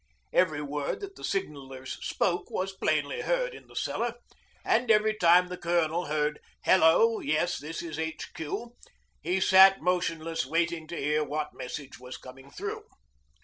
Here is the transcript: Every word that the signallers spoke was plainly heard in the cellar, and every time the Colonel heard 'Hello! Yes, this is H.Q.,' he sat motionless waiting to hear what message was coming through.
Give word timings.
Every 0.33 0.63
word 0.63 0.99
that 1.01 1.15
the 1.15 1.23
signallers 1.23 2.03
spoke 2.03 2.49
was 2.49 2.73
plainly 2.73 3.21
heard 3.21 3.53
in 3.53 3.67
the 3.67 3.75
cellar, 3.75 4.15
and 4.65 4.89
every 4.89 5.13
time 5.13 5.47
the 5.47 5.59
Colonel 5.59 6.05
heard 6.05 6.39
'Hello! 6.63 7.19
Yes, 7.19 7.59
this 7.59 7.83
is 7.83 7.99
H.Q.,' 7.99 8.73
he 9.21 9.39
sat 9.39 9.79
motionless 9.79 10.43
waiting 10.43 10.87
to 10.87 10.97
hear 10.99 11.23
what 11.23 11.53
message 11.53 11.99
was 11.99 12.17
coming 12.17 12.49
through. 12.49 12.81